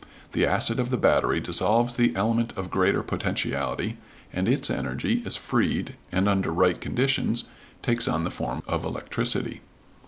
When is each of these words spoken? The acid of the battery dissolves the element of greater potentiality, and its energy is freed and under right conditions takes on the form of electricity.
The 0.31 0.47
acid 0.47 0.79
of 0.79 0.89
the 0.89 0.97
battery 0.97 1.39
dissolves 1.39 1.93
the 1.95 2.15
element 2.15 2.53
of 2.57 2.71
greater 2.71 3.03
potentiality, 3.03 3.97
and 4.33 4.47
its 4.49 4.71
energy 4.71 5.21
is 5.27 5.35
freed 5.37 5.95
and 6.11 6.27
under 6.27 6.51
right 6.51 6.81
conditions 6.81 7.43
takes 7.83 8.07
on 8.07 8.23
the 8.23 8.31
form 8.31 8.63
of 8.65 8.83
electricity. 8.83 9.61